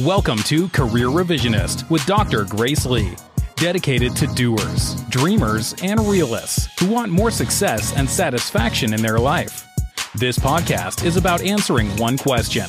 [0.00, 2.44] Welcome to Career Revisionist with Dr.
[2.44, 3.16] Grace Lee,
[3.54, 9.66] dedicated to doers, dreamers, and realists who want more success and satisfaction in their life.
[10.14, 12.66] This podcast is about answering one question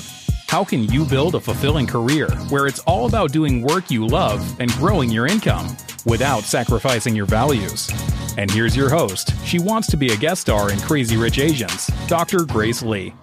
[0.47, 4.57] How can you build a fulfilling career where it's all about doing work you love
[4.61, 5.75] and growing your income
[6.05, 7.91] without sacrificing your values?
[8.37, 9.33] And here's your host.
[9.45, 12.45] She wants to be a guest star in Crazy Rich Asians, Dr.
[12.45, 13.13] Grace Lee.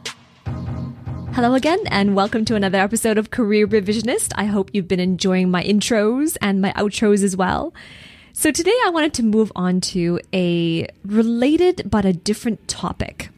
[1.35, 4.33] Hello again, and welcome to another episode of Career Revisionist.
[4.37, 7.75] I hope you've been enjoying my intros and my outros as well.
[8.33, 13.31] So, today I wanted to move on to a related but a different topic.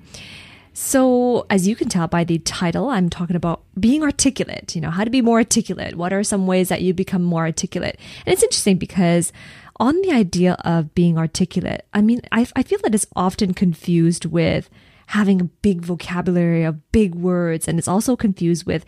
[0.74, 4.90] So, as you can tell by the title, I'm talking about being articulate, you know,
[4.90, 5.94] how to be more articulate.
[5.94, 7.98] What are some ways that you become more articulate?
[8.26, 9.32] And it's interesting because
[9.80, 14.26] on the idea of being articulate, I mean, I, I feel that it's often confused
[14.26, 14.68] with
[15.06, 18.84] having a big vocabulary of big words, and it's also confused with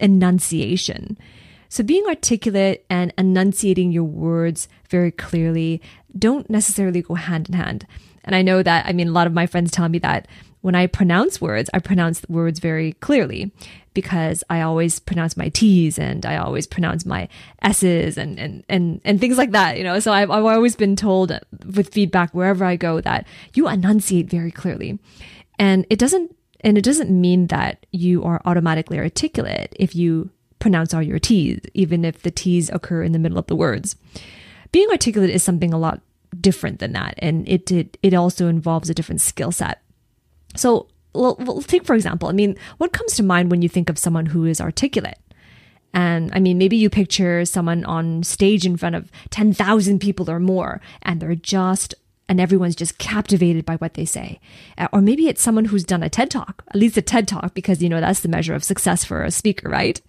[0.00, 1.18] enunciation.
[1.68, 5.82] So, being articulate and enunciating your words very clearly
[6.16, 7.86] don't necessarily go hand in hand.
[8.24, 10.28] And I know that, I mean, a lot of my friends tell me that
[10.60, 13.52] when I pronounce words, I pronounce words very clearly
[13.92, 17.28] because I always pronounce my T's and I always pronounce my
[17.60, 19.98] S's and, and, and, and things like that, you know.
[20.00, 24.50] So I've, I've always been told with feedback wherever I go that you enunciate very
[24.50, 24.98] clearly.
[25.58, 30.94] And it doesn't and it doesn't mean that you are automatically articulate if you pronounce
[30.94, 33.96] all your T's, even if the T's occur in the middle of the words.
[34.72, 36.00] Being articulate is something a lot
[36.40, 39.82] different than that, and it it, it also involves a different skill set.
[40.56, 43.98] So, well, take for example, I mean, what comes to mind when you think of
[43.98, 45.18] someone who is articulate?
[45.92, 50.40] And I mean, maybe you picture someone on stage in front of 10,000 people or
[50.40, 51.94] more, and they're just
[52.28, 54.40] and everyone's just captivated by what they say.
[54.78, 57.54] Uh, or maybe it's someone who's done a TED talk, at least a TED talk,
[57.54, 60.00] because you know that's the measure of success for a speaker, right?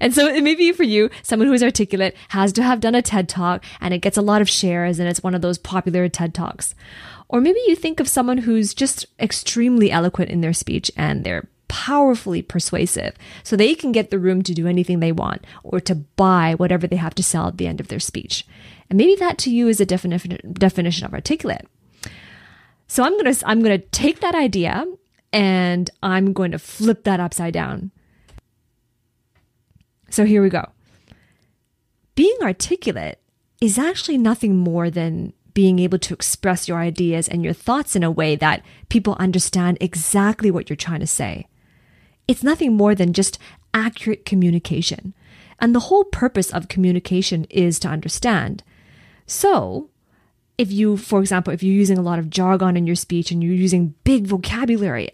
[0.00, 3.28] And so maybe for you, someone who is articulate has to have done a TED
[3.28, 6.34] talk and it gets a lot of shares and it's one of those popular TED
[6.34, 6.74] talks.
[7.28, 11.48] Or maybe you think of someone who's just extremely eloquent in their speech and they're
[11.74, 15.96] powerfully persuasive so they can get the room to do anything they want or to
[15.96, 18.46] buy whatever they have to sell at the end of their speech.
[18.88, 21.66] And maybe that to you is a definition definition of articulate.
[22.86, 24.86] So I'm going to I'm going to take that idea
[25.32, 27.90] and I'm going to flip that upside down.
[30.10, 30.68] So here we go.
[32.14, 33.18] Being articulate
[33.60, 38.04] is actually nothing more than being able to express your ideas and your thoughts in
[38.04, 41.48] a way that people understand exactly what you're trying to say.
[42.26, 43.38] It's nothing more than just
[43.72, 45.14] accurate communication.
[45.60, 48.62] And the whole purpose of communication is to understand.
[49.26, 49.90] So,
[50.58, 53.42] if you, for example, if you're using a lot of jargon in your speech and
[53.42, 55.10] you're using big vocabulary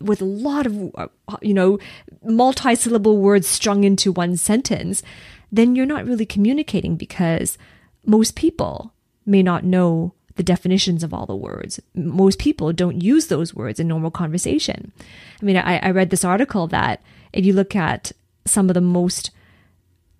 [0.00, 1.08] with a lot of, uh,
[1.40, 1.78] you know,
[2.22, 5.02] multi syllable words strung into one sentence,
[5.50, 7.56] then you're not really communicating because
[8.04, 8.92] most people
[9.24, 11.80] may not know the definitions of all the words.
[11.94, 14.92] Most people don't use those words in normal conversation.
[15.40, 17.02] I mean, I, I read this article that
[17.32, 18.12] if you look at
[18.44, 19.30] some of the most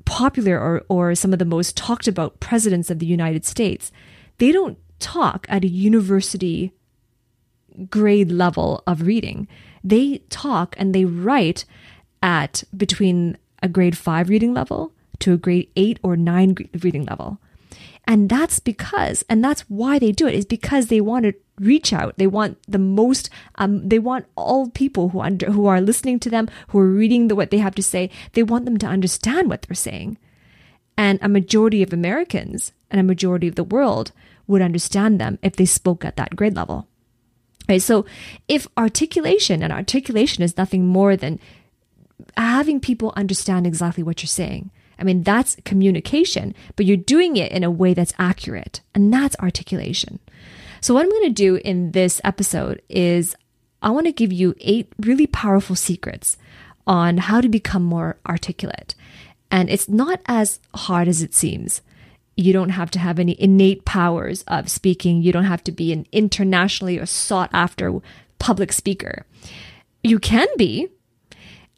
[0.04, 3.90] popular or, or some of the most talked about presidents of the United States,
[4.38, 6.72] they don't talk at a university
[7.90, 9.48] grade level of reading.
[9.82, 11.64] They talk and they write
[12.22, 17.38] at between a grade five reading level to a grade eight or nine reading level.
[18.06, 21.92] And that's because, and that's why they do it, is because they want to reach
[21.92, 22.14] out.
[22.18, 26.30] They want the most, um, they want all people who under, who are listening to
[26.30, 29.48] them, who are reading the, what they have to say, they want them to understand
[29.48, 30.18] what they're saying.
[30.98, 34.12] And a majority of Americans and a majority of the world
[34.46, 36.86] would understand them if they spoke at that grade level.
[37.66, 37.80] Right.
[37.80, 38.04] So
[38.46, 41.40] if articulation and articulation is nothing more than
[42.36, 47.52] having people understand exactly what you're saying, I mean, that's communication, but you're doing it
[47.52, 50.20] in a way that's accurate, and that's articulation.
[50.80, 53.34] So, what I'm going to do in this episode is
[53.82, 56.36] I want to give you eight really powerful secrets
[56.86, 58.94] on how to become more articulate.
[59.50, 61.82] And it's not as hard as it seems.
[62.36, 65.22] You don't have to have any innate powers of speaking.
[65.22, 68.00] You don't have to be an internationally or sought after
[68.38, 69.24] public speaker.
[70.02, 70.88] You can be.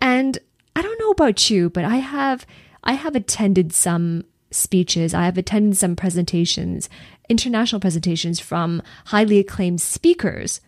[0.01, 0.39] And
[0.75, 2.47] I don't know about you, but I have
[2.87, 6.89] I have attended some speeches, I have attended some presentations,
[7.29, 10.61] international presentations from highly acclaimed speakers.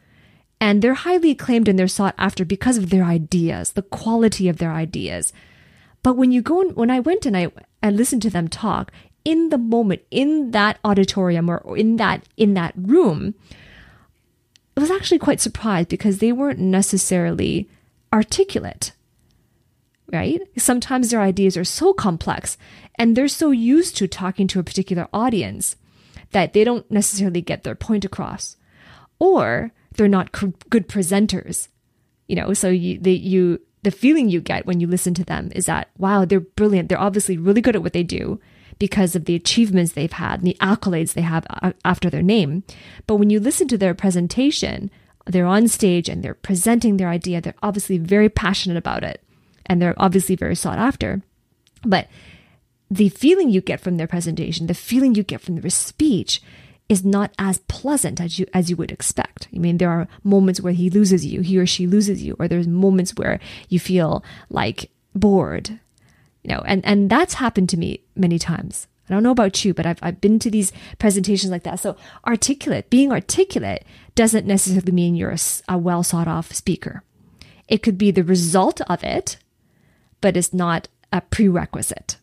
[0.60, 4.58] And they're highly acclaimed and they're sought after because of their ideas, the quality of
[4.58, 5.32] their ideas.
[6.02, 8.90] But when you go, when I went and I, I listened to them talk,
[9.24, 13.34] in the moment, in that auditorium or in that, in that room,
[14.76, 17.68] I was actually quite surprised because they weren't necessarily
[18.12, 18.92] articulate
[20.12, 20.40] right?
[20.56, 22.56] Sometimes their ideas are so complex
[22.96, 25.76] and they're so used to talking to a particular audience
[26.32, 28.56] that they don't necessarily get their point across.
[29.18, 30.32] Or they're not
[30.70, 31.68] good presenters.
[32.26, 35.66] You know, so you, you, the feeling you get when you listen to them is
[35.66, 36.88] that, wow, they're brilliant.
[36.88, 38.40] They're obviously really good at what they do
[38.78, 42.62] because of the achievements they've had and the accolades they have uh, after their name.
[43.06, 44.90] But when you listen to their presentation,
[45.26, 47.40] they're on stage and they're presenting their idea.
[47.40, 49.22] They're obviously very passionate about it
[49.68, 51.22] and they're obviously very sought after.
[51.84, 52.08] But
[52.90, 56.42] the feeling you get from their presentation, the feeling you get from their speech
[56.88, 59.48] is not as pleasant as you as you would expect.
[59.54, 62.48] I mean, there are moments where he loses you, he or she loses you, or
[62.48, 65.78] there's moments where you feel like bored.
[66.42, 68.86] You know, and, and that's happened to me many times.
[69.08, 71.80] I don't know about you, but I've, I've been to these presentations like that.
[71.80, 73.84] So articulate, being articulate
[74.14, 75.38] doesn't necessarily mean you're a,
[75.68, 77.02] a well sought off speaker.
[77.68, 79.36] It could be the result of it,
[80.20, 82.16] but it's not a prerequisite.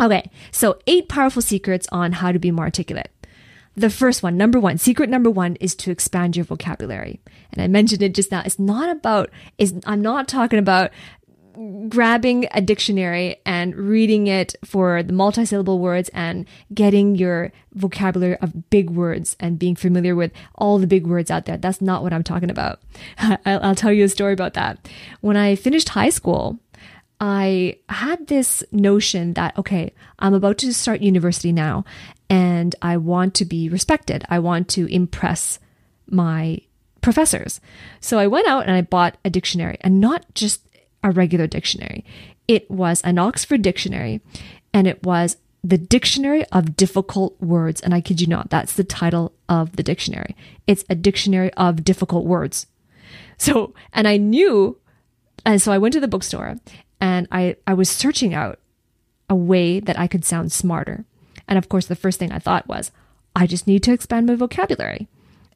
[0.00, 3.10] Okay, so eight powerful secrets on how to be more articulate.
[3.74, 7.20] The first one, number one, secret number one is to expand your vocabulary.
[7.52, 8.42] And I mentioned it just now.
[8.44, 10.90] It's not about, is I'm not talking about
[11.88, 18.70] grabbing a dictionary and reading it for the multisyllable words and getting your vocabulary of
[18.70, 21.56] big words and being familiar with all the big words out there.
[21.56, 22.80] That's not what I'm talking about.
[23.44, 24.88] I'll tell you a story about that.
[25.20, 26.58] When I finished high school,
[27.20, 31.84] I had this notion that, okay, I'm about to start university now
[32.30, 34.24] and I want to be respected.
[34.28, 35.58] I want to impress
[36.06, 36.60] my
[37.00, 37.60] professors.
[38.00, 40.62] So I went out and I bought a dictionary and not just
[41.02, 42.04] a regular dictionary.
[42.46, 44.20] It was an Oxford dictionary
[44.72, 47.80] and it was the Dictionary of Difficult Words.
[47.80, 50.36] And I kid you not, that's the title of the dictionary.
[50.66, 52.66] It's a dictionary of difficult words.
[53.36, 54.78] So, and I knew,
[55.44, 56.56] and so I went to the bookstore
[57.00, 58.58] and I, I was searching out
[59.28, 61.04] a way that I could sound smarter.
[61.46, 62.90] And of course, the first thing I thought was,
[63.36, 65.08] I just need to expand my vocabulary.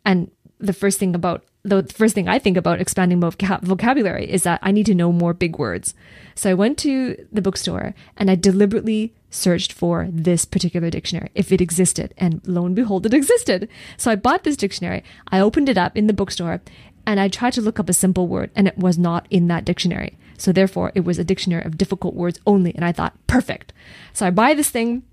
[0.05, 4.43] And the first thing about the first thing I think about expanding my vocabulary is
[4.43, 5.95] that I need to know more big words.
[6.35, 11.53] So I went to the bookstore and I deliberately searched for this particular dictionary if
[11.53, 12.15] it existed.
[12.19, 13.69] And lo and behold, it existed.
[13.97, 15.05] So I bought this dictionary.
[15.29, 16.61] I opened it up in the bookstore
[17.07, 19.65] and I tried to look up a simple word and it was not in that
[19.65, 20.19] dictionary.
[20.39, 22.75] So therefore, it was a dictionary of difficult words only.
[22.75, 23.73] And I thought, perfect.
[24.13, 25.05] So I buy this thing,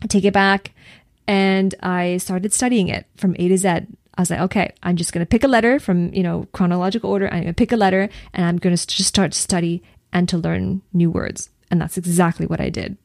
[0.00, 0.72] I take it back,
[1.26, 3.86] and I started studying it from A to Z.
[4.18, 7.08] I was like, okay, I'm just going to pick a letter from, you know, chronological
[7.08, 7.28] order.
[7.28, 9.80] I'm going to pick a letter and I'm going to just start to study
[10.12, 11.50] and to learn new words.
[11.70, 12.96] And that's exactly what I did.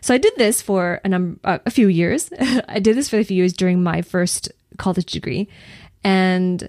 [0.00, 2.30] So I did this for a, num- uh, a few years.
[2.68, 5.48] I did this for a few years during my first college degree.
[6.02, 6.68] And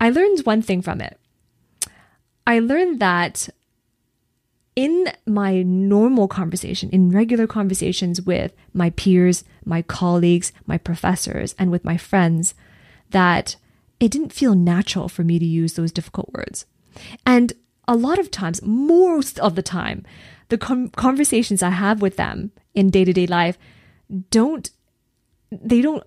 [0.00, 1.20] I learned one thing from it.
[2.46, 3.50] I learned that
[4.74, 11.70] in my normal conversation, in regular conversations with my peers, my colleagues, my professors, and
[11.70, 12.54] with my friends,
[13.10, 13.56] that
[14.00, 16.66] it didn't feel natural for me to use those difficult words.
[17.26, 17.52] And
[17.86, 20.04] a lot of times, most of the time,
[20.48, 23.58] the com- conversations I have with them in day to day life
[24.30, 24.70] don't,
[25.50, 26.04] they don't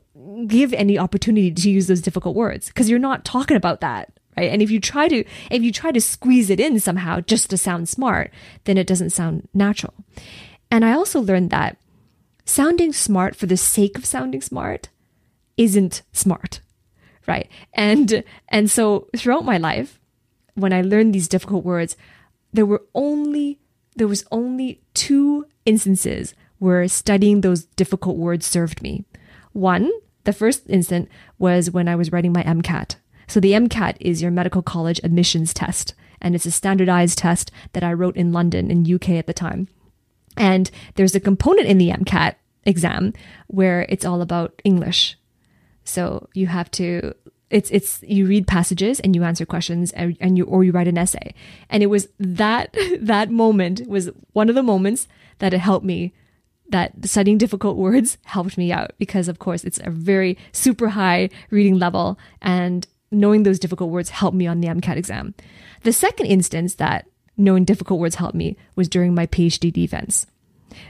[0.47, 4.51] give any opportunity to use those difficult words because you're not talking about that right?
[4.51, 7.57] And if you try to if you try to squeeze it in somehow just to
[7.57, 8.31] sound smart,
[8.63, 9.93] then it doesn't sound natural.
[10.69, 11.77] And I also learned that
[12.45, 14.89] sounding smart for the sake of sounding smart
[15.57, 16.61] isn't smart,
[17.31, 17.47] right?
[17.73, 19.99] And and so throughout my life,
[20.55, 21.95] when I learned these difficult words,
[22.53, 23.59] there were only
[23.95, 29.05] there was only two instances where studying those difficult words served me.
[29.53, 29.89] One,
[30.25, 31.09] the first instant
[31.39, 32.95] was when I was writing my MCAT
[33.31, 37.81] so the MCAT is your medical college admissions test, and it's a standardized test that
[37.81, 39.69] I wrote in London in UK at the time.
[40.35, 42.35] And there's a component in the MCAT
[42.65, 43.13] exam
[43.47, 45.17] where it's all about English.
[45.83, 47.13] So you have to
[47.49, 50.87] it's it's you read passages and you answer questions and, and you or you write
[50.87, 51.33] an essay.
[51.69, 55.07] And it was that that moment was one of the moments
[55.39, 56.13] that it helped me
[56.69, 61.29] that studying difficult words helped me out because of course it's a very super high
[61.49, 65.33] reading level and knowing those difficult words helped me on the MCAT exam.
[65.83, 70.25] The second instance that knowing difficult words helped me was during my PhD defense.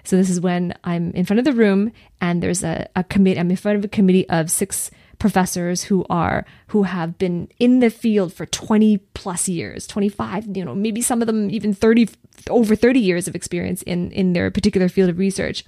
[0.04, 3.40] So this is when I'm in front of the room and there's a, a committee,
[3.40, 7.80] I'm in front of a committee of six professors who are, who have been in
[7.80, 12.10] the field for 20 plus years, 25, you know, maybe some of them even 30,
[12.50, 15.64] over 30 years of experience in, in their particular field of research.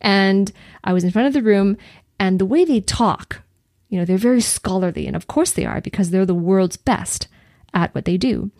[0.00, 0.52] And
[0.84, 1.76] I was in front of the room
[2.18, 3.42] and the way they talk
[3.90, 7.26] you know, they're very scholarly, and of course they are because they're the world's best
[7.74, 8.50] at what they do.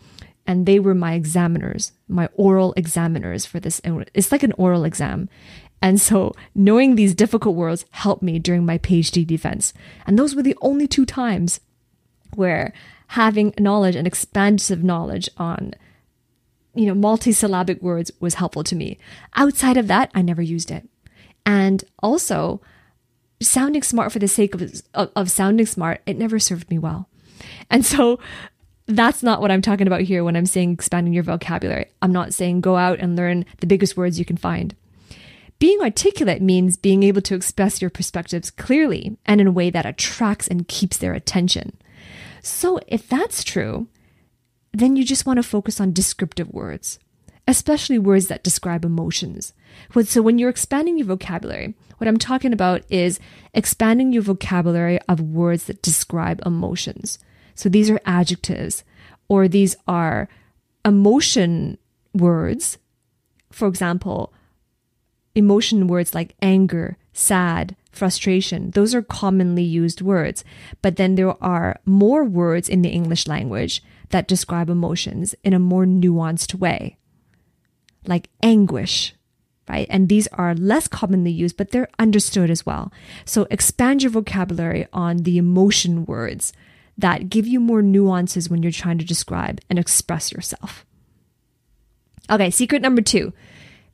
[0.47, 3.81] And they were my examiners, my oral examiners for this.
[4.13, 5.29] It's like an oral exam.
[5.81, 9.73] And so knowing these difficult words helped me during my PhD defense.
[10.05, 11.59] And those were the only two times
[12.35, 12.73] where
[13.07, 15.73] having knowledge and expansive knowledge on
[16.73, 18.97] you know multisyllabic words was helpful to me.
[19.35, 20.87] Outside of that, I never used it.
[21.45, 22.61] And also
[23.41, 24.61] sounding smart for the sake of,
[24.93, 27.09] of, of sounding smart, it never served me well.
[27.69, 28.19] And so
[28.95, 31.87] that's not what I'm talking about here when I'm saying expanding your vocabulary.
[32.01, 34.75] I'm not saying go out and learn the biggest words you can find.
[35.59, 39.85] Being articulate means being able to express your perspectives clearly and in a way that
[39.85, 41.77] attracts and keeps their attention.
[42.41, 43.87] So, if that's true,
[44.73, 46.97] then you just want to focus on descriptive words,
[47.47, 49.53] especially words that describe emotions.
[50.03, 53.19] So, when you're expanding your vocabulary, what I'm talking about is
[53.53, 57.19] expanding your vocabulary of words that describe emotions.
[57.61, 58.83] So these are adjectives
[59.29, 60.27] or these are
[60.83, 61.77] emotion
[62.11, 62.79] words.
[63.51, 64.33] For example,
[65.35, 70.43] emotion words like anger, sad, frustration, those are commonly used words.
[70.81, 75.59] But then there are more words in the English language that describe emotions in a
[75.59, 76.97] more nuanced way,
[78.07, 79.13] like anguish,
[79.69, 79.85] right?
[79.87, 82.91] And these are less commonly used, but they're understood as well.
[83.23, 86.53] So expand your vocabulary on the emotion words
[87.01, 90.85] that give you more nuances when you're trying to describe and express yourself.
[92.29, 93.33] Okay, secret number two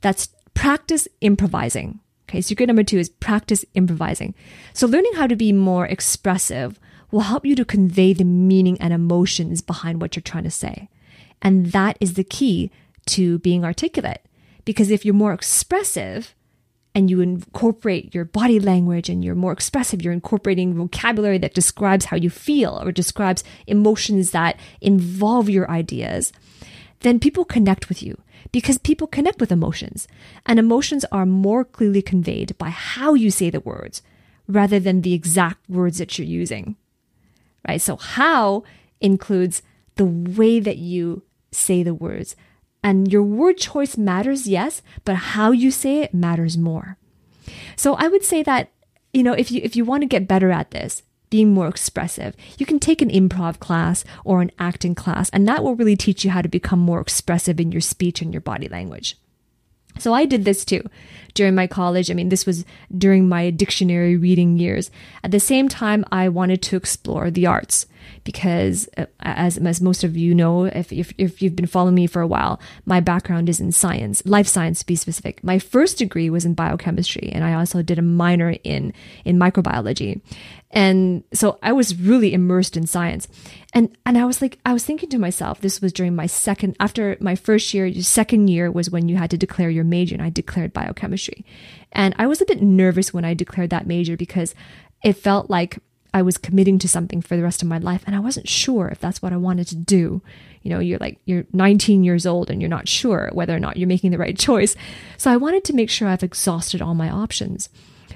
[0.00, 2.00] that's practice improvising.
[2.28, 4.34] Okay, secret number two is practice improvising.
[4.72, 6.78] So, learning how to be more expressive
[7.10, 10.88] will help you to convey the meaning and emotions behind what you're trying to say.
[11.40, 12.70] And that is the key
[13.06, 14.22] to being articulate.
[14.64, 16.34] Because if you're more expressive,
[16.94, 22.06] and you incorporate your body language and you're more expressive, you're incorporating vocabulary that describes
[22.06, 26.32] how you feel or describes emotions that involve your ideas,
[27.00, 28.20] then people connect with you
[28.52, 30.08] because people connect with emotions.
[30.46, 34.02] And emotions are more clearly conveyed by how you say the words
[34.46, 36.76] rather than the exact words that you're using.
[37.66, 37.80] Right?
[37.80, 38.64] So, how
[39.00, 39.62] includes
[39.96, 42.34] the way that you say the words,
[42.82, 46.96] and your word choice matters, yes, but how you say it matters more.
[47.76, 48.70] So I would say that,
[49.12, 52.34] you know, if you if you want to get better at this, being more expressive,
[52.58, 56.24] you can take an improv class or an acting class, and that will really teach
[56.24, 59.16] you how to become more expressive in your speech and your body language.
[59.98, 60.82] So I did this too
[61.34, 62.10] during my college.
[62.10, 62.64] I mean, this was
[62.96, 64.90] during my dictionary reading years.
[65.24, 67.86] At the same time, I wanted to explore the arts
[68.24, 72.06] because, uh, as, as most of you know, if, if, if you've been following me
[72.06, 75.42] for a while, my background is in science, life science to be specific.
[75.42, 78.92] My first degree was in biochemistry, and I also did a minor in,
[79.24, 80.20] in microbiology.
[80.70, 83.26] And so I was really immersed in science.
[83.72, 86.76] And and I was like I was thinking to myself, this was during my second
[86.78, 90.14] after my first year, your second year was when you had to declare your major
[90.14, 91.44] and I declared biochemistry.
[91.92, 94.54] And I was a bit nervous when I declared that major because
[95.02, 95.78] it felt like
[96.14, 98.88] I was committing to something for the rest of my life and I wasn't sure
[98.88, 100.22] if that's what I wanted to do.
[100.62, 103.76] You know, you're like you're 19 years old and you're not sure whether or not
[103.76, 104.74] you're making the right choice.
[105.16, 107.68] So I wanted to make sure I've exhausted all my options.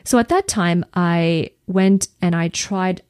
[0.05, 3.03] So at that time, I went and I tried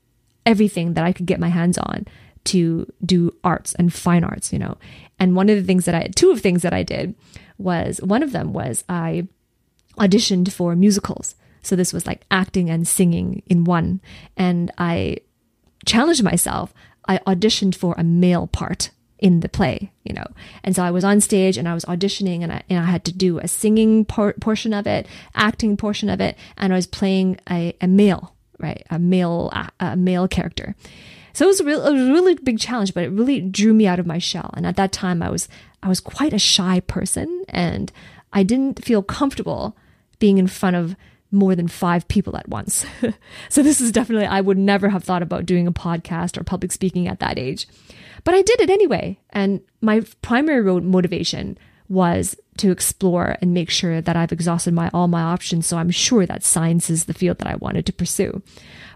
[0.44, 2.06] everything that I could get my hands on
[2.44, 4.76] to do arts and fine arts, you know.
[5.18, 7.14] And one of the things that I, two of things that I did
[7.58, 9.28] was, one of them was I
[9.96, 11.34] auditioned for musicals.
[11.62, 14.00] So this was like acting and singing in one.
[14.36, 15.18] And I
[15.86, 16.74] challenged myself.
[17.08, 20.26] I auditioned for a male part in the play, you know.
[20.64, 23.04] And so I was on stage and I was auditioning and I, and I had
[23.04, 26.88] to do a singing por- portion of it, acting portion of it, and I was
[26.88, 28.84] playing a, a male, right?
[28.90, 30.74] A male, a, male character.
[31.34, 34.00] So it was, a real, a really big challenge, but it really drew me out
[34.00, 34.52] of my shell.
[34.56, 35.48] And at that time I was,
[35.84, 37.92] I was quite a shy person and
[38.32, 39.76] I didn't feel comfortable
[40.18, 40.96] being in front of
[41.32, 42.84] more than five people at once.
[43.48, 46.70] so this is definitely, I would never have thought about doing a podcast or public
[46.72, 47.66] speaking at that age.
[48.24, 49.18] But I did it anyway.
[49.30, 51.58] And my primary motivation
[51.88, 55.90] was to explore and make sure that I've exhausted my all my options so I'm
[55.90, 58.42] sure that science is the field that I wanted to pursue.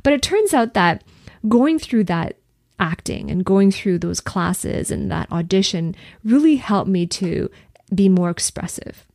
[0.02, 1.02] But it turns out that
[1.48, 2.36] going through that
[2.78, 7.50] acting and going through those classes and that audition really helped me to
[7.94, 9.05] be more expressive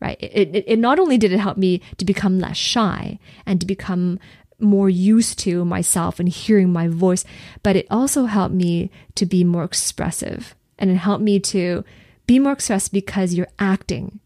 [0.00, 3.60] right it, it, it not only did it help me to become less shy and
[3.60, 4.18] to become
[4.60, 7.24] more used to myself and hearing my voice,
[7.62, 10.54] but it also helped me to be more expressive.
[10.78, 11.84] And it helped me to
[12.26, 14.20] be more expressive because you're acting,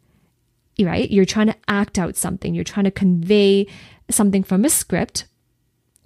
[0.81, 1.11] right?
[1.11, 3.67] You're trying to act out something, you're trying to convey
[4.11, 5.25] something from a script,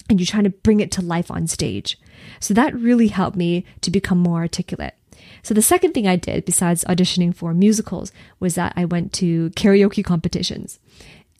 [0.09, 1.99] and you're trying to bring it to life on stage.
[2.41, 4.95] So that really helped me to become more articulate.
[5.43, 9.51] So the second thing I did besides auditioning for musicals was that I went to
[9.51, 10.79] karaoke competitions.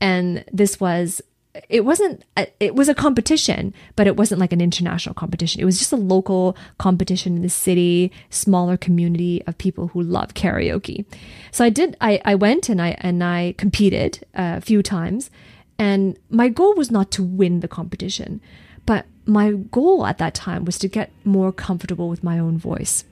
[0.01, 1.23] And this was
[1.69, 5.61] it wasn't uh, it was a competition but it wasn't like an international competition.
[5.61, 10.35] It was just a local competition in the city smaller community of people who love
[10.35, 11.05] karaoke.
[11.51, 15.31] So i did i, I went and i and i competed uh, a few times.
[15.79, 18.41] And my goal was not to win the competition
[18.87, 23.05] but my goal at that time was to get more comfortable with my own voice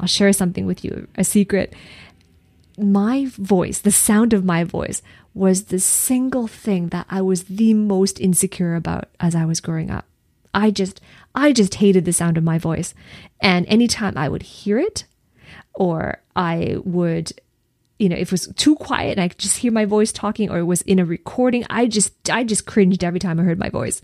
[0.00, 1.74] i'll share something with you a secret
[2.76, 5.00] my voice the sound of my voice
[5.34, 9.90] was the single thing that I was the most insecure about as I was growing
[9.90, 10.06] up.
[10.54, 11.00] I just
[11.34, 12.94] I just hated the sound of my voice.
[13.40, 15.04] And anytime I would hear it
[15.74, 17.32] or I would
[17.98, 20.50] you know, if it was too quiet and I could just hear my voice talking
[20.50, 23.58] or it was in a recording, I just I just cringed every time I heard
[23.58, 24.00] my voice.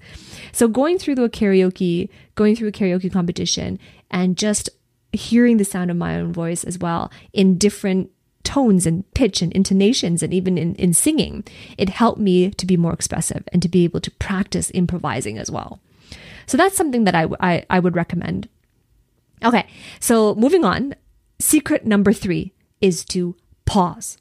[0.50, 3.78] So going through the karaoke, going through a karaoke competition
[4.10, 4.68] and just
[5.12, 8.10] hearing the sound of my own voice as well in different
[8.44, 11.44] tones and pitch and intonations and even in, in singing,
[11.78, 15.50] it helped me to be more expressive and to be able to practice improvising as
[15.50, 15.80] well.
[16.46, 18.48] So that's something that I, I, I would recommend.
[19.44, 19.66] Okay,
[20.00, 20.94] so moving on.
[21.38, 24.18] Secret number three is to pause.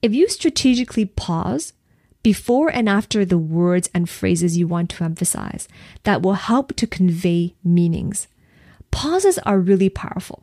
[0.00, 1.72] If you strategically pause
[2.22, 5.68] before and after the words and phrases you want to emphasize,
[6.04, 8.28] that will help to convey meanings.
[8.96, 10.42] Pauses are really powerful.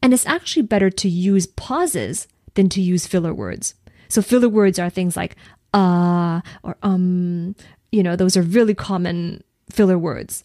[0.00, 3.74] And it's actually better to use pauses than to use filler words.
[4.08, 5.34] So filler words are things like
[5.74, 7.56] uh or um,
[7.90, 9.42] you know, those are really common
[9.72, 10.44] filler words.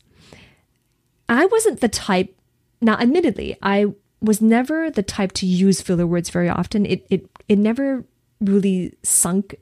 [1.30, 2.36] I wasn't the type
[2.82, 6.84] now admittedly, I was never the type to use filler words very often.
[6.86, 8.06] It it it never
[8.42, 9.56] really sunk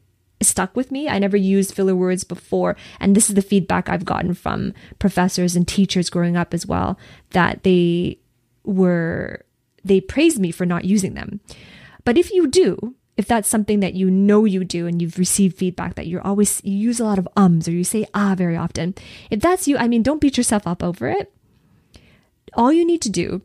[0.43, 1.09] stuck with me.
[1.09, 2.75] I never used filler words before.
[2.99, 6.97] And this is the feedback I've gotten from professors and teachers growing up as well,
[7.31, 8.19] that they
[8.63, 9.45] were
[9.83, 11.41] they praised me for not using them.
[12.05, 15.57] But if you do, if that's something that you know you do and you've received
[15.57, 18.57] feedback that you're always you use a lot of ums or you say ah very
[18.57, 18.95] often,
[19.29, 21.31] if that's you, I mean don't beat yourself up over it.
[22.53, 23.41] All you need to do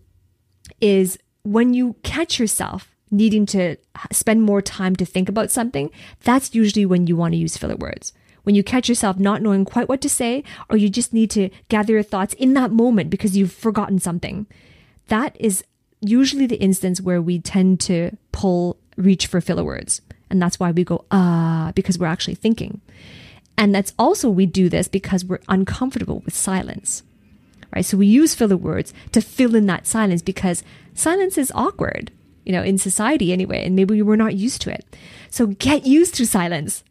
[0.80, 3.76] is when you catch yourself needing to
[4.12, 5.90] spend more time to think about something,
[6.24, 8.12] that's usually when you want to use filler words.
[8.44, 11.50] When you catch yourself not knowing quite what to say, or you just need to
[11.68, 14.46] gather your thoughts in that moment because you've forgotten something,
[15.08, 15.64] that is
[16.00, 20.00] usually the instance where we tend to pull, reach for filler words.
[20.30, 22.80] And that's why we go, ah, because we're actually thinking.
[23.56, 27.02] And that's also, we do this because we're uncomfortable with silence,
[27.74, 27.84] right?
[27.84, 30.62] So we use filler words to fill in that silence because
[30.94, 32.12] silence is awkward,
[32.48, 34.96] you know, in society anyway, and maybe we're not used to it.
[35.30, 36.82] So get used to silence.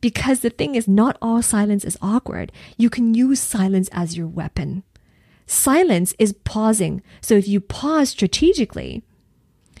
[0.00, 2.50] Because the thing is, not all silence is awkward.
[2.76, 4.82] You can use silence as your weapon.
[5.46, 7.02] Silence is pausing.
[7.20, 9.04] So if you pause strategically,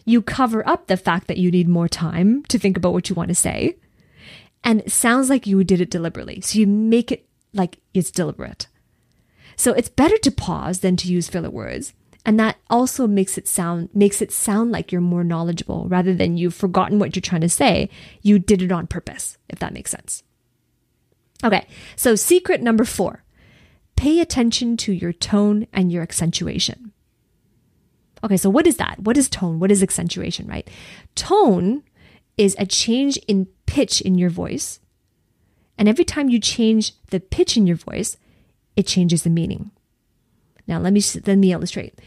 [0.04, 3.16] you cover up the fact that you need more time to think about what you
[3.16, 3.76] want to say.
[4.62, 6.40] And it sounds like you did it deliberately.
[6.40, 8.68] So you make it like it's deliberate.
[9.56, 11.94] So it's better to pause than to use filler words.
[12.26, 16.36] And that also makes it sound makes it sound like you're more knowledgeable rather than
[16.36, 17.88] you've forgotten what you're trying to say.
[18.20, 20.22] You did it on purpose, if that makes sense.
[21.42, 23.24] Okay, so secret number four
[23.96, 26.92] pay attention to your tone and your accentuation.
[28.22, 28.98] Okay, so what is that?
[28.98, 29.58] What is tone?
[29.58, 30.68] What is accentuation, right?
[31.14, 31.82] Tone
[32.36, 34.80] is a change in pitch in your voice.
[35.78, 38.16] And every time you change the pitch in your voice,
[38.76, 39.70] it changes the meaning.
[40.70, 41.98] Now, let me let me illustrate.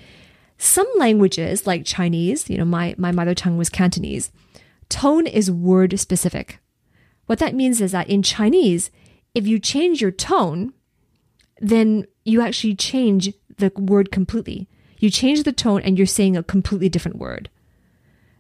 [0.58, 4.32] Some languages, like Chinese, you know, my, my mother tongue was Cantonese,
[4.88, 6.60] tone is word specific.
[7.26, 8.90] What that means is that in Chinese,
[9.36, 10.74] if you change your tone,
[11.60, 14.70] then you actually change the word completely.
[15.00, 17.50] You change the tone and you're saying a completely different word.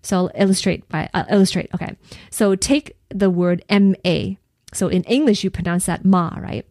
[0.01, 1.69] So I'll illustrate by I'll illustrate.
[1.75, 1.95] Okay.
[2.29, 4.37] So take the word ma.
[4.73, 6.65] So in English you pronounce that ma, right?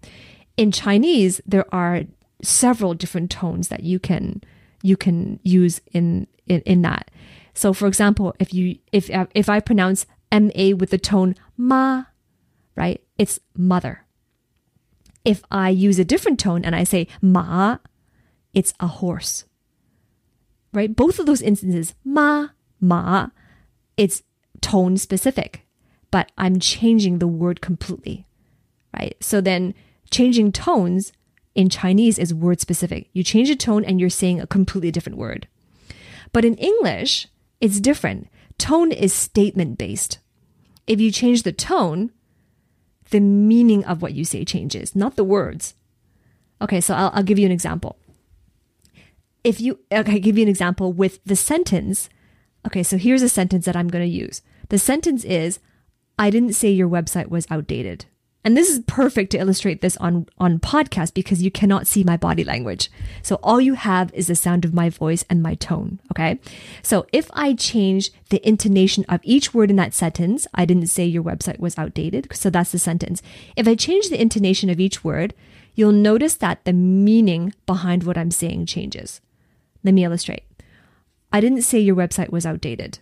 [0.56, 2.04] In Chinese there are
[2.42, 4.42] several different tones that you can
[4.82, 7.10] you can use in in, in that.
[7.54, 12.04] So for example, if you if if I pronounce ma with the tone ma,
[12.76, 13.02] right?
[13.18, 14.04] It's mother.
[15.24, 17.78] If I use a different tone and I say ma,
[18.52, 19.44] it's a horse.
[20.72, 20.94] Right?
[20.94, 22.48] Both of those instances, ma,
[22.80, 23.28] ma,
[23.98, 24.22] it's
[24.62, 25.66] tone specific,
[26.10, 28.26] but I'm changing the word completely.
[28.98, 29.16] Right?
[29.20, 29.74] So then
[30.10, 31.12] changing tones
[31.54, 33.08] in Chinese is word specific.
[33.12, 35.46] You change a tone and you're saying a completely different word.
[36.32, 37.28] But in English,
[37.60, 38.28] it's different.
[38.58, 40.18] Tone is statement based.
[40.86, 42.10] If you change the tone,
[43.10, 45.74] the meaning of what you say changes, not the words.
[46.60, 47.98] Okay, so I'll, I'll give you an example.
[49.44, 52.08] if you, okay, I'll give you an example with the sentence.
[52.66, 54.42] Okay, so here's a sentence that I'm going to use.
[54.68, 55.58] The sentence is,
[56.18, 58.06] I didn't say your website was outdated.
[58.44, 62.16] And this is perfect to illustrate this on, on podcast because you cannot see my
[62.16, 62.90] body language.
[63.22, 66.00] So all you have is the sound of my voice and my tone.
[66.10, 66.40] Okay.
[66.82, 71.04] So if I change the intonation of each word in that sentence, I didn't say
[71.04, 72.28] your website was outdated.
[72.32, 73.22] So that's the sentence.
[73.56, 75.34] If I change the intonation of each word,
[75.74, 79.20] you'll notice that the meaning behind what I'm saying changes.
[79.84, 80.42] Let me illustrate.
[81.32, 82.98] I didn't say your website was outdated.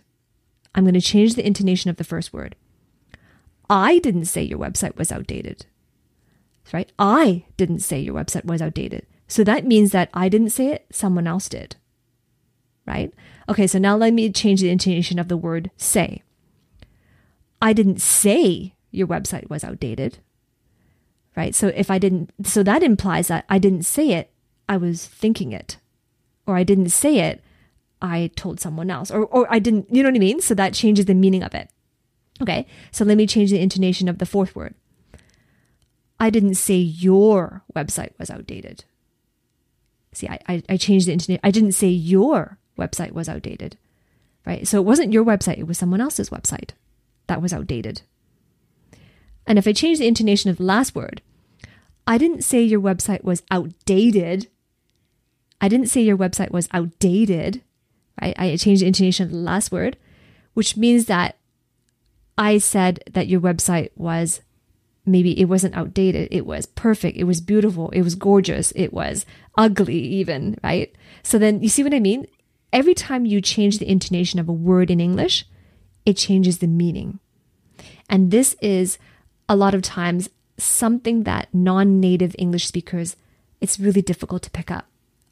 [0.73, 2.55] I'm going to change the intonation of the first word.
[3.71, 5.65] I didn't say your website was outdated.
[6.73, 6.91] Right?
[6.99, 9.07] I didn't say your website was outdated.
[9.27, 11.77] So that means that I didn't say it, someone else did.
[12.85, 13.13] Right?
[13.47, 16.21] Okay, so now let me change the intonation of the word say.
[17.61, 20.17] I didn't say your website was outdated.
[21.37, 21.55] Right?
[21.55, 24.31] So if I didn't, so that implies that I didn't say it,
[24.67, 25.77] I was thinking it.
[26.45, 27.41] Or I didn't say it,
[28.01, 29.11] I told someone else.
[29.11, 30.41] Or, or I didn't, you know what I mean?
[30.41, 31.69] So that changes the meaning of it.
[32.41, 34.73] Okay, so let me change the intonation of the fourth word.
[36.19, 38.83] I didn't say your website was outdated.
[40.13, 41.39] See, I, I, I changed the intonation.
[41.43, 43.77] I didn't say your website was outdated,
[44.45, 44.67] right?
[44.67, 46.71] So it wasn't your website, it was someone else's website
[47.27, 48.01] that was outdated.
[49.45, 51.21] And if I change the intonation of the last word,
[52.07, 54.47] I didn't say your website was outdated.
[55.59, 57.61] I didn't say your website was outdated,
[58.21, 58.35] right?
[58.37, 59.97] I changed the intonation of the last word,
[60.53, 61.37] which means that
[62.41, 64.41] I said that your website was
[65.05, 69.27] maybe it wasn't outdated, it was perfect, it was beautiful, it was gorgeous, it was
[69.59, 70.91] ugly, even, right?
[71.21, 72.25] So then you see what I mean?
[72.73, 75.45] Every time you change the intonation of a word in English,
[76.03, 77.19] it changes the meaning.
[78.09, 78.97] And this is
[79.47, 80.27] a lot of times
[80.57, 83.15] something that non native English speakers,
[83.59, 84.87] it's really difficult to pick up.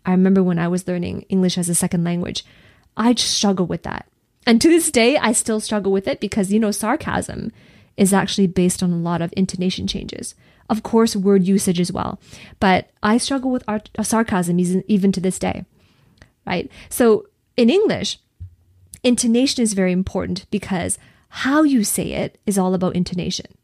[0.06, 2.46] I remember when I was learning English as a second language,
[2.96, 4.06] I struggle with that.
[4.50, 7.52] And to this day, I still struggle with it because, you know, sarcasm
[7.98, 10.34] is actually based on a lot of intonation changes.
[10.72, 12.20] Of course, word usage as well.
[12.60, 15.66] But I struggle with art, uh, sarcasm even to this day,
[16.48, 16.68] right?
[16.90, 18.18] So in English,
[19.04, 20.98] intonation is very important because
[21.46, 23.56] how you say it is all about intonation.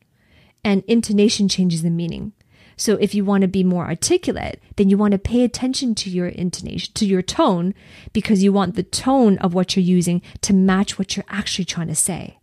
[0.63, 2.34] And intonation changes the meaning.
[2.77, 6.09] So if you want to be more articulate, then you want to pay attention to
[6.09, 7.73] your intonation, to your tone,
[8.13, 11.88] because you want the tone of what you're using to match what you're actually trying
[11.88, 12.38] to say.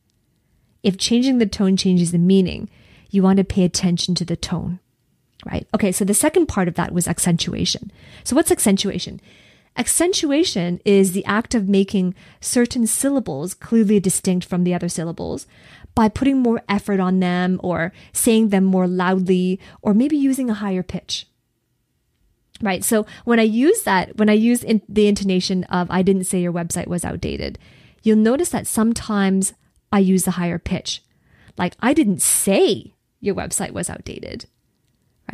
[0.83, 2.69] If changing the tone changes the meaning,
[3.11, 4.81] you want to pay attention to the tone,
[5.45, 5.67] right?
[5.75, 7.93] Okay, so the second part of that was accentuation.
[8.25, 9.21] So what's accentuation?
[9.77, 15.47] Accentuation is the act of making certain syllables clearly distinct from the other syllables
[15.95, 20.55] by putting more effort on them or saying them more loudly or maybe using a
[20.55, 21.27] higher pitch.
[22.61, 22.85] Right.
[22.85, 26.41] So when I use that, when I use in the intonation of I didn't say
[26.41, 27.59] your website was outdated,
[28.03, 29.53] you'll notice that sometimes
[29.91, 31.03] I use the higher pitch.
[31.59, 34.47] Like I didn't say your website was outdated.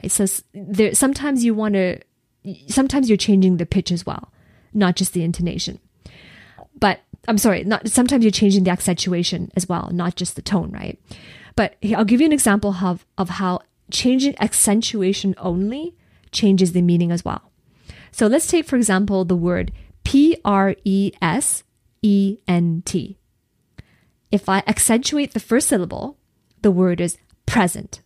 [0.02, 0.10] Right.
[0.10, 2.00] So there, sometimes you want to,
[2.68, 4.32] sometimes you're changing the pitch as well,
[4.72, 5.80] not just the intonation.
[6.78, 10.70] But I'm sorry, not sometimes you're changing the accentuation as well, not just the tone,
[10.70, 10.98] right?
[11.56, 13.60] But I'll give you an example of, of how
[13.90, 15.94] changing accentuation only
[16.30, 17.50] changes the meaning as well.
[18.12, 19.72] So let's take, for example, the word
[20.04, 21.64] P R E S
[22.02, 23.18] E N T.
[24.30, 26.18] If I accentuate the first syllable,
[26.62, 28.02] the word is present.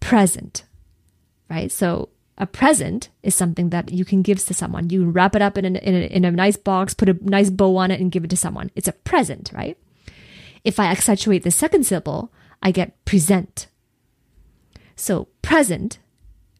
[0.00, 0.64] Present,
[1.48, 1.70] right?
[1.70, 4.88] So a present is something that you can give to someone.
[4.88, 7.50] You wrap it up in, an, in, a, in a nice box, put a nice
[7.50, 8.70] bow on it, and give it to someone.
[8.74, 9.76] It's a present, right?
[10.64, 13.66] If I accentuate the second syllable, I get present.
[14.96, 15.98] So present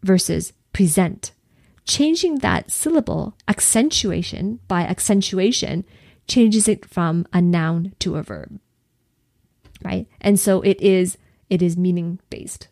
[0.02, 1.32] versus present.
[1.86, 5.84] Changing that syllable accentuation by accentuation
[6.28, 8.60] changes it from a noun to a verb.
[9.82, 10.06] Right?
[10.20, 11.16] And so it is
[11.48, 12.68] it is meaning based.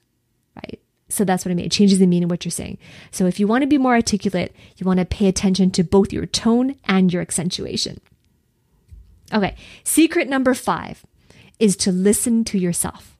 [0.54, 0.80] Right?
[1.08, 1.66] So that's what I mean.
[1.66, 2.78] It changes the meaning of what you're saying.
[3.10, 6.12] So if you want to be more articulate, you want to pay attention to both
[6.12, 8.00] your tone and your accentuation.
[9.32, 11.04] Okay, secret number five
[11.58, 13.16] is to listen to yourself.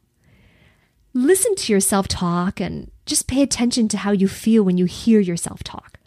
[1.15, 5.21] Listen to yourself talk and just pay attention to how you feel when you hear
[5.21, 5.99] yourself talk.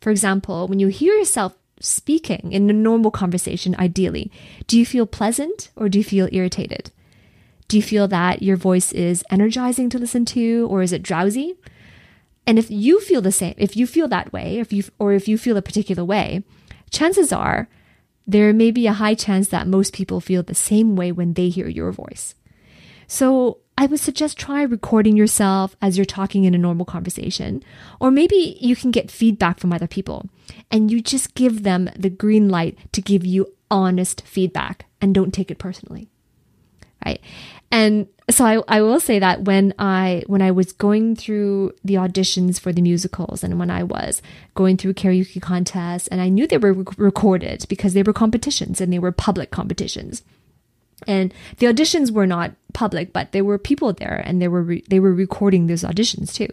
[0.00, 4.32] For example, when you hear yourself speaking in a normal conversation, ideally,
[4.66, 6.90] do you feel pleasant or do you feel irritated?
[7.68, 11.54] Do you feel that your voice is energizing to listen to or is it drowsy?
[12.46, 15.26] And if you feel the same, if you feel that way, if you or if
[15.26, 16.44] you feel a particular way,
[16.90, 17.68] chances are
[18.26, 21.48] there may be a high chance that most people feel the same way when they
[21.48, 22.34] hear your voice.
[23.06, 27.62] So, I would suggest try recording yourself as you're talking in a normal conversation.
[28.00, 30.30] Or maybe you can get feedback from other people
[30.70, 35.34] and you just give them the green light to give you honest feedback and don't
[35.34, 36.08] take it personally.
[37.06, 37.20] Right.
[37.70, 41.94] And so I, I will say that when I when I was going through the
[41.94, 44.22] auditions for the musicals and when I was
[44.54, 48.92] going through karaoke contests and I knew they were recorded because they were competitions and
[48.92, 50.22] they were public competitions.
[51.06, 54.84] And the auditions were not public, but there were people there and they were re-
[54.88, 56.48] they were recording those auditions too.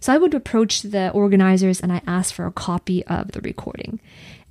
[0.00, 4.00] So I would approach the organizers and I asked for a copy of the recording.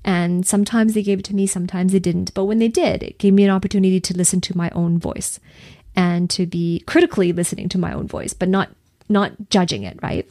[0.06, 2.34] And sometimes they gave it to me, sometimes they didn't.
[2.34, 5.40] But when they did, it gave me an opportunity to listen to my own voice
[5.96, 8.70] and to be critically listening to my own voice, but not
[9.10, 10.30] not judging it, right?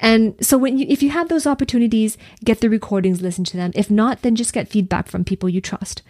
[0.00, 3.72] And so when you if you have those opportunities, get the recordings, listen to them.
[3.74, 6.02] If not, then just get feedback from people you trust.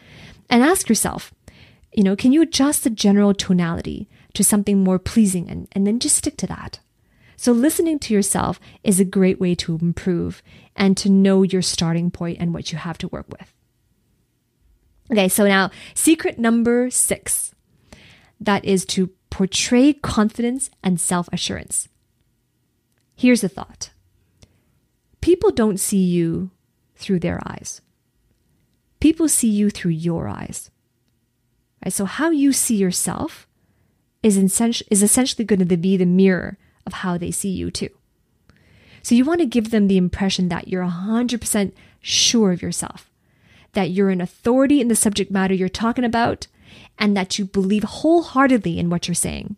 [0.51, 1.33] And ask yourself,
[1.92, 6.01] you know, can you adjust the general tonality to something more pleasing and, and then
[6.01, 6.81] just stick to that?
[7.37, 10.42] So listening to yourself is a great way to improve
[10.77, 13.53] and to know your starting point and what you have to work with.
[15.11, 17.55] Okay, so now secret number six
[18.41, 21.89] that is to portray confidence and self assurance.
[23.17, 23.91] Here's a thought
[25.21, 26.51] people don't see you
[26.97, 27.81] through their eyes,
[29.01, 30.71] people see you through your eyes.
[31.85, 31.93] Right?
[31.93, 33.47] So, how you see yourself
[34.23, 36.57] is essentially going to be the mirror
[36.87, 37.91] of how they see you, too.
[39.05, 43.11] So, you want to give them the impression that you're 100% sure of yourself,
[43.75, 46.47] that you're an authority in the subject matter you're talking about,
[46.99, 49.57] and that you believe wholeheartedly in what you're saying.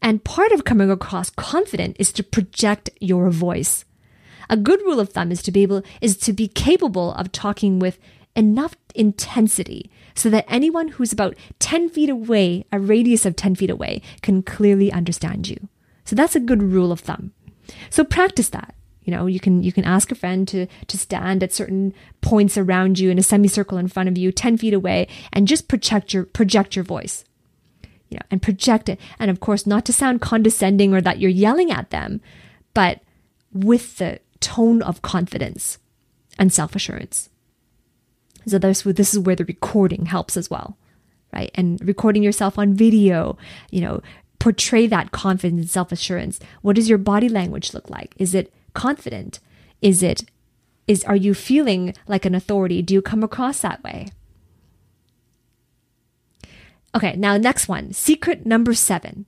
[0.00, 3.84] And part of coming across confident is to project your voice.
[4.48, 7.80] A good rule of thumb is to be able is to be capable of talking
[7.80, 7.98] with
[8.36, 13.70] enough intensity so that anyone who's about 10 feet away, a radius of 10 feet
[13.70, 15.68] away, can clearly understand you.
[16.04, 17.32] So that's a good rule of thumb.
[17.90, 18.74] So practice that.
[19.04, 22.56] You know, you can you can ask a friend to to stand at certain points
[22.56, 26.14] around you in a semicircle in front of you, 10 feet away, and just project
[26.14, 27.24] your project your voice.
[28.08, 29.00] You know, and project it.
[29.18, 32.20] And of course, not to sound condescending or that you're yelling at them,
[32.74, 33.00] but
[33.52, 35.78] with the tone of confidence
[36.38, 37.30] and self-assurance.
[38.46, 40.76] So this, this is where the recording helps as well,
[41.32, 41.50] right?
[41.54, 43.38] And recording yourself on video,
[43.70, 44.02] you know,
[44.42, 46.40] portray that confidence and self assurance.
[46.62, 48.12] What does your body language look like?
[48.18, 49.38] Is it confident?
[49.80, 50.24] Is it,
[50.88, 52.82] is, are you feeling like an authority?
[52.82, 54.08] Do you come across that way?
[56.92, 57.92] Okay, now next one.
[57.92, 59.26] Secret number seven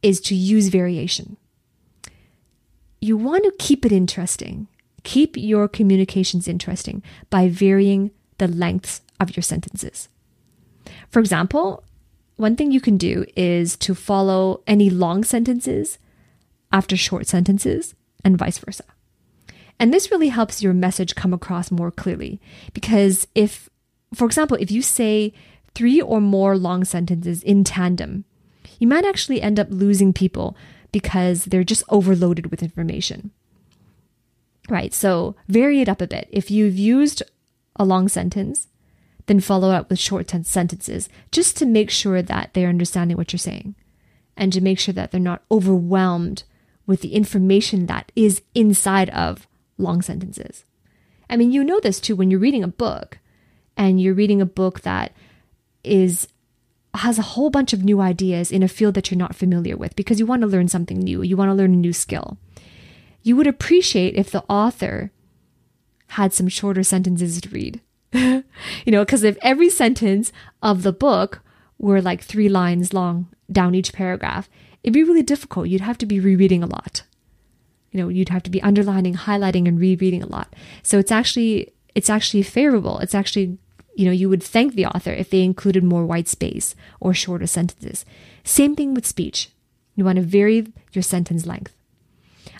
[0.00, 1.36] is to use variation.
[3.00, 4.68] You want to keep it interesting.
[5.02, 10.08] Keep your communications interesting by varying the lengths of your sentences.
[11.10, 11.82] For example,
[12.36, 15.98] one thing you can do is to follow any long sentences
[16.70, 17.94] after short sentences
[18.24, 18.84] and vice versa.
[19.78, 22.40] And this really helps your message come across more clearly
[22.72, 23.68] because if,
[24.14, 25.32] for example, if you say
[25.74, 28.24] three or more long sentences in tandem,
[28.78, 30.56] you might actually end up losing people
[30.92, 33.30] because they're just overloaded with information.
[34.68, 36.28] Right, so vary it up a bit.
[36.30, 37.22] If you've used
[37.76, 38.68] a long sentence,
[39.26, 43.38] then follow up with short sentences just to make sure that they're understanding what you're
[43.38, 43.74] saying
[44.36, 46.44] and to make sure that they're not overwhelmed
[46.86, 49.46] with the information that is inside of
[49.78, 50.64] long sentences.
[51.28, 53.18] I mean, you know this too when you're reading a book
[53.76, 55.12] and you're reading a book that
[55.82, 56.28] is
[56.94, 59.94] has a whole bunch of new ideas in a field that you're not familiar with
[59.96, 62.38] because you want to learn something new, you want to learn a new skill.
[63.22, 65.10] You would appreciate if the author
[66.10, 67.80] had some shorter sentences to read.
[68.84, 71.40] you know, because if every sentence of the book
[71.78, 74.48] were like three lines long down each paragraph,
[74.82, 75.68] it'd be really difficult.
[75.68, 77.02] You'd have to be rereading a lot.
[77.90, 80.54] You know, you'd have to be underlining, highlighting, and rereading a lot.
[80.82, 82.98] So it's actually it's actually favorable.
[82.98, 83.58] It's actually
[83.96, 87.46] you know, you would thank the author if they included more white space or shorter
[87.46, 88.04] sentences.
[88.44, 89.50] Same thing with speech.
[89.94, 91.74] You want to vary your sentence length.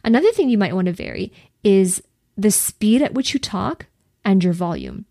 [0.02, 1.30] Another thing you might want to vary
[1.62, 2.02] is
[2.36, 3.86] the speed at which you talk
[4.24, 5.04] and your volume.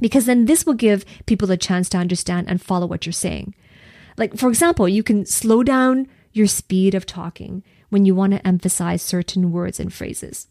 [0.00, 3.54] Because then this will give people a chance to understand and follow what you're saying.
[4.16, 8.46] Like, for example, you can slow down your speed of talking when you want to
[8.46, 10.46] emphasize certain words and phrases.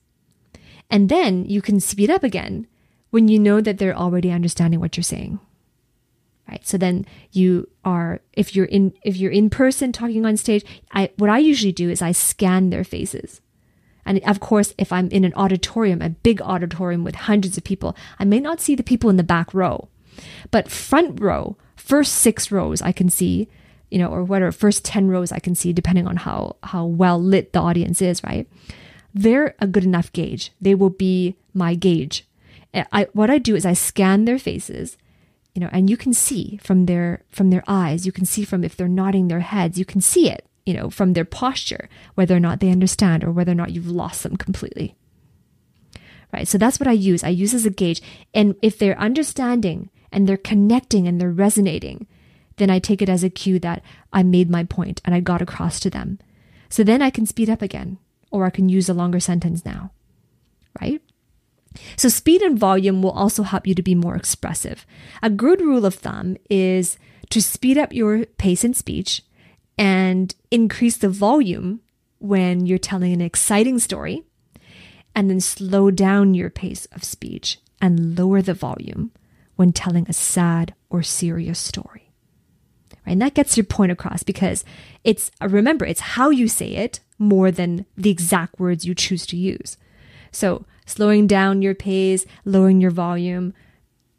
[0.89, 2.67] And then you can speed up again
[3.11, 5.39] when you know that they're already understanding what you're saying.
[6.47, 6.65] Right?
[6.65, 11.11] So then you are if you're in if you're in person talking on stage, I
[11.17, 13.39] what I usually do is I scan their faces.
[14.09, 17.95] And of course, if I'm in an auditorium, a big auditorium with hundreds of people,
[18.19, 19.87] I may not see the people in the back row.
[20.51, 23.47] But front row, first six rows, I can see
[23.89, 27.21] you know, or whatever first 10 rows I can see, depending on how, how well
[27.21, 28.47] lit the audience is, right?
[29.13, 30.51] They're a good enough gauge.
[30.61, 32.27] They will be my gauge.
[32.73, 34.97] Eh, I, what I do is I scan their faces,
[35.55, 38.63] you know, and you can see from their, from their eyes, you can see from
[38.63, 42.35] if they're nodding their heads, you can see it, you know, from their posture, whether
[42.35, 44.93] or not they understand or whether or not you've lost them completely.
[46.31, 46.47] Right.
[46.47, 47.23] So that's what I use.
[47.23, 48.03] I use as a gauge.
[48.35, 52.05] And if they're understanding and they're connecting and they're resonating,
[52.57, 53.81] then I take it as a cue that
[54.13, 56.19] I made my point and I got across to them.
[56.69, 57.97] So then I can speed up again,
[58.29, 59.89] or I can use a longer sentence now,
[60.79, 61.01] right?
[61.97, 64.85] So speed and volume will also help you to be more expressive.
[65.23, 66.99] A good rule of thumb is
[67.31, 69.23] to speed up your pace in speech
[69.79, 71.79] and increase the volume
[72.19, 74.23] when you're telling an exciting story,
[75.15, 79.11] and then slow down your pace of speech and lower the volume
[79.55, 82.11] when telling a sad or serious story.
[83.05, 83.13] Right?
[83.13, 84.65] And that gets your point across because
[85.05, 89.37] it's, remember, it's how you say it more than the exact words you choose to
[89.37, 89.77] use.
[90.31, 93.53] So slowing down your pace, lowering your volume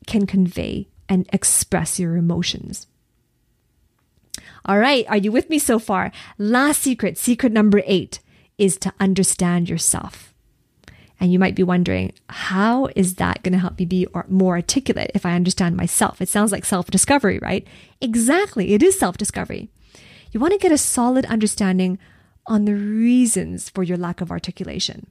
[0.06, 2.86] can convey and express your emotions.
[4.64, 6.12] All right, are you with me so far?
[6.38, 8.20] Last secret, secret number eight,
[8.58, 10.34] is to understand yourself.
[11.18, 15.10] And you might be wondering, how is that going to help me be more articulate
[15.14, 16.22] if I understand myself?
[16.22, 17.66] It sounds like self discovery, right?
[18.00, 18.72] Exactly.
[18.72, 19.68] It is self discovery.
[20.32, 21.98] You want to get a solid understanding
[22.46, 25.10] on the reasons for your lack of articulation.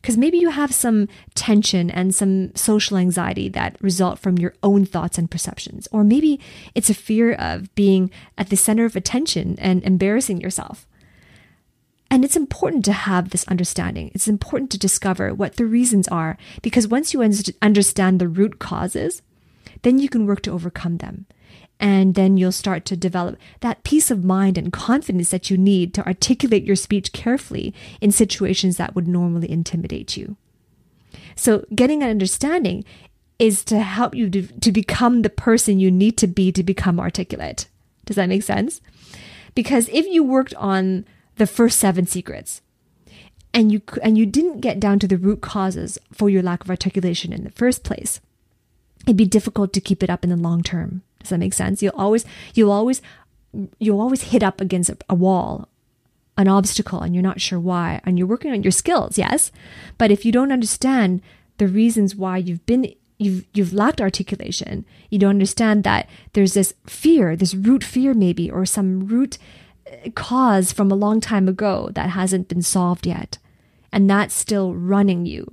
[0.00, 4.84] Because maybe you have some tension and some social anxiety that result from your own
[4.84, 5.88] thoughts and perceptions.
[5.90, 6.40] Or maybe
[6.74, 10.86] it's a fear of being at the center of attention and embarrassing yourself.
[12.10, 14.10] And it's important to have this understanding.
[14.14, 17.22] It's important to discover what the reasons are because once you
[17.60, 19.20] understand the root causes,
[19.82, 21.26] then you can work to overcome them.
[21.80, 25.94] And then you'll start to develop that peace of mind and confidence that you need
[25.94, 30.36] to articulate your speech carefully in situations that would normally intimidate you.
[31.36, 32.84] So, getting an understanding
[33.38, 36.98] is to help you to, to become the person you need to be to become
[36.98, 37.68] articulate.
[38.04, 38.80] Does that make sense?
[39.54, 41.04] Because if you worked on
[41.36, 42.60] the first seven secrets
[43.54, 46.70] and you and you didn't get down to the root causes for your lack of
[46.70, 48.20] articulation in the first place
[49.04, 51.82] it'd be difficult to keep it up in the long term does that make sense?
[51.82, 53.02] You'll always you'll always
[53.78, 55.68] you'll always hit up against a, wall
[56.36, 58.00] an obstacle and you're not sure why.
[58.04, 59.50] And you're working on your skills yes.
[59.96, 61.22] But if you don't understand
[61.58, 66.72] the reasons why you've been you've you've lacked articulation you don't understand that there's this
[66.86, 69.38] fear this root fear maybe or some root
[69.90, 73.38] uh, cause from a long time ago that hasn't been solved yet,
[73.92, 75.46] and that's still running you,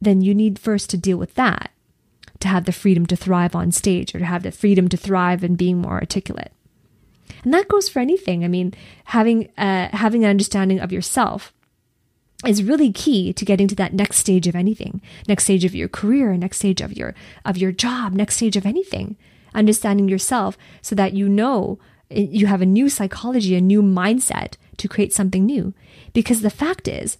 [0.00, 1.70] then you need first to deal with that
[2.40, 5.44] to have the freedom to thrive on stage or to have the freedom to thrive
[5.44, 6.52] in being more articulate.
[7.44, 8.44] And that goes for anything.
[8.44, 8.74] I mean,
[9.04, 11.52] having uh, having an understanding of yourself
[12.46, 15.88] is really key to getting to that next stage of anything, next stage of your
[15.88, 19.16] career, next stage of your of your job, next stage of anything.
[19.54, 21.78] Understanding yourself so that you know
[22.10, 25.74] you have a new psychology, a new mindset to create something new.
[26.12, 27.18] Because the fact is,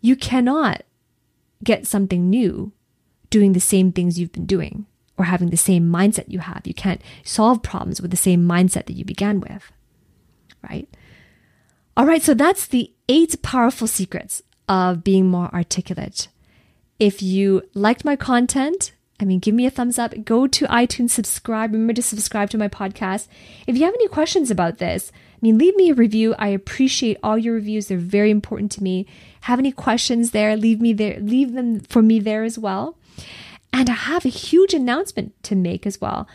[0.00, 0.82] you cannot
[1.64, 2.72] get something new
[3.32, 4.86] doing the same things you've been doing
[5.18, 6.62] or having the same mindset you have.
[6.64, 9.72] You can't solve problems with the same mindset that you began with,
[10.70, 10.88] right?
[11.96, 16.28] All right, so that's the eight powerful secrets of being more articulate.
[16.98, 20.24] If you liked my content, I mean, give me a thumbs up.
[20.24, 21.72] Go to iTunes, subscribe.
[21.72, 23.28] Remember to subscribe to my podcast.
[23.66, 26.34] If you have any questions about this, I mean, leave me a review.
[26.38, 27.88] I appreciate all your reviews.
[27.88, 29.06] They're very important to me.
[29.42, 30.56] Have any questions there?
[30.56, 31.18] Leave me there.
[31.20, 32.96] Leave them for me there as well.
[33.72, 36.28] And I have a huge announcement to make as well.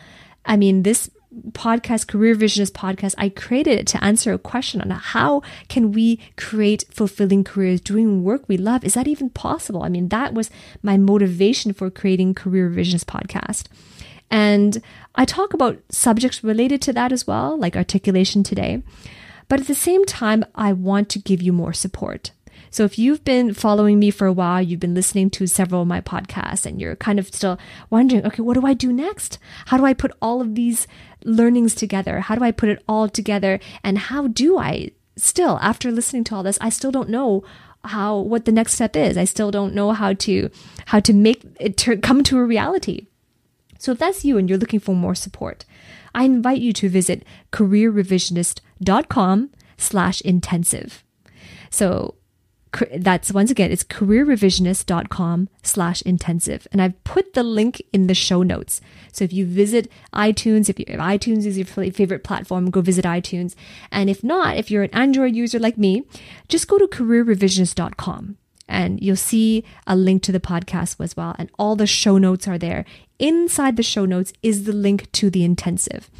[0.44, 1.10] I mean, this
[1.52, 6.20] podcast, Career Revisionist podcast, I created it to answer a question on how can we
[6.36, 8.84] create fulfilling careers doing work we love?
[8.84, 9.82] Is that even possible?
[9.82, 10.50] I mean, that was
[10.82, 13.66] my motivation for creating Career Revisionist podcast.
[14.30, 14.82] And
[15.14, 18.82] I talk about subjects related to that as well, like articulation today.
[19.48, 22.32] But at the same time, I want to give you more support.
[22.70, 25.88] So if you've been following me for a while, you've been listening to several of
[25.88, 27.58] my podcasts and you're kind of still
[27.90, 29.38] wondering, okay, what do I do next?
[29.66, 30.86] How do I put all of these
[31.24, 32.20] learnings together?
[32.20, 33.60] How do I put it all together?
[33.82, 37.44] And how do I still, after listening to all this, I still don't know
[37.84, 39.16] how, what the next step is.
[39.16, 40.50] I still don't know how to,
[40.86, 43.06] how to make it come to a reality.
[43.78, 45.64] So if that's you and you're looking for more support,
[46.14, 51.04] I invite you to visit careerrevisionist.com slash intensive.
[51.70, 52.16] So
[52.96, 56.66] that's once again it's careerrevisionist.com slash intensive.
[56.72, 58.80] And i've put the link in the show notes.
[59.12, 63.04] So if you visit itunes if, you, if itunes is your favorite platform go visit
[63.04, 63.54] itunes.
[63.90, 66.04] And if not if you're an android user like me
[66.48, 68.36] just go to careerrevisionist.com
[68.68, 71.34] and you'll see a link to the podcast as well.
[71.38, 72.84] And all the show notes are there.
[73.18, 76.10] Inside the show notes is the link to the intensive.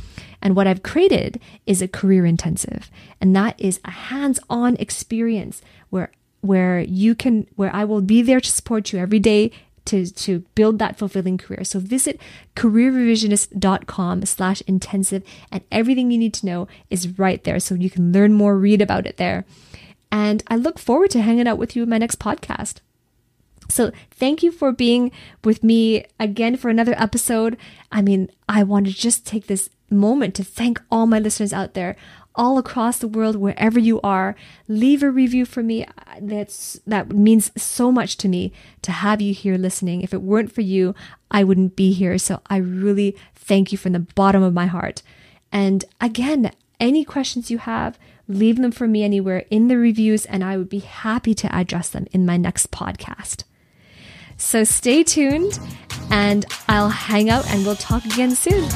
[0.40, 2.90] And what I've created is a career intensive.
[3.20, 6.10] And that is a hands on experience where
[6.40, 9.50] where you can where I will be there to support you every day
[9.88, 11.64] to, to build that fulfilling career.
[11.64, 12.20] So visit
[12.54, 17.58] careerrevisionist.com slash intensive and everything you need to know is right there.
[17.58, 19.46] So you can learn more, read about it there.
[20.12, 22.76] And I look forward to hanging out with you in my next podcast.
[23.70, 25.10] So thank you for being
[25.44, 27.56] with me again for another episode.
[27.92, 31.74] I mean, I want to just take this moment to thank all my listeners out
[31.74, 31.96] there
[32.38, 34.36] all across the world, wherever you are.
[34.68, 35.84] Leave a review for me.
[36.20, 40.00] That's, that means so much to me to have you here listening.
[40.00, 40.94] If it weren't for you,
[41.30, 42.16] I wouldn't be here.
[42.16, 45.02] So I really thank you from the bottom of my heart.
[45.50, 50.44] And again, any questions you have, leave them for me anywhere in the reviews, and
[50.44, 53.42] I would be happy to address them in my next podcast.
[54.36, 55.58] So stay tuned,
[56.10, 58.68] and I'll hang out and we'll talk again soon.